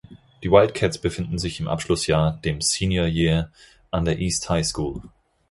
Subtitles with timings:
[0.41, 3.51] Die Wildcats befinden sich im Abschlussjahr, dem "Senior Year",
[3.91, 5.03] an der East High School.